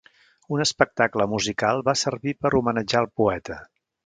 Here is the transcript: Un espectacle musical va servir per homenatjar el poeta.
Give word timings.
Un 0.55 0.61
espectacle 0.63 1.27
musical 1.35 1.83
va 1.91 1.95
servir 2.05 2.35
per 2.43 2.53
homenatjar 2.61 3.05
el 3.05 3.11
poeta. 3.23 3.61